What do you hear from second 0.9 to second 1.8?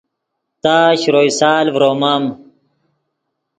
شروئے سال